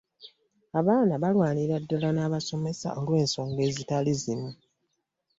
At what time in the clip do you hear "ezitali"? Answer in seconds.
3.69-4.13